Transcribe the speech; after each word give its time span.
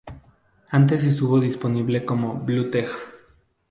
Antes 0.71 1.03
estuvo 1.03 1.39
disponible 1.39 2.03
como 2.05 2.33
bootleg. 2.33 2.89